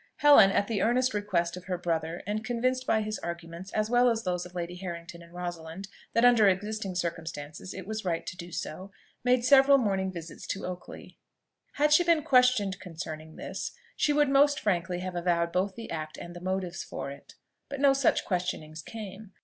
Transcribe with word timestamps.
Helen, 0.15 0.49
at 0.49 0.65
the 0.65 0.81
earnest 0.81 1.13
request 1.13 1.55
of 1.55 1.65
her 1.65 1.77
brother, 1.77 2.23
and 2.25 2.43
convinced 2.43 2.87
by 2.87 3.03
his 3.03 3.19
arguments, 3.19 3.71
as 3.73 3.87
well 3.87 4.09
as 4.09 4.23
those 4.23 4.47
of 4.47 4.55
Lady 4.55 4.73
Harrington 4.73 5.21
and 5.21 5.31
Rosalind, 5.31 5.89
that, 6.13 6.25
under 6.25 6.49
existing 6.49 6.95
circumstances, 6.95 7.71
it 7.71 7.85
was 7.85 8.03
right 8.03 8.25
to 8.25 8.35
do 8.35 8.51
so, 8.51 8.89
made 9.23 9.45
several 9.45 9.77
morning 9.77 10.11
visits 10.11 10.47
to 10.47 10.65
Oakley. 10.65 11.19
Had 11.73 11.93
she 11.93 12.03
been 12.03 12.23
questioned 12.23 12.79
concerning 12.79 13.35
this, 13.35 13.73
she 13.95 14.11
would 14.11 14.29
most 14.29 14.59
frankly 14.59 15.01
have 15.01 15.13
avowed 15.15 15.51
both 15.51 15.75
the 15.75 15.91
act 15.91 16.17
and 16.17 16.35
the 16.35 16.41
motives 16.41 16.83
for 16.83 17.11
it. 17.11 17.35
But 17.69 17.79
no 17.79 17.93
such 17.93 18.25
questionings 18.25 18.81
came. 18.81 19.33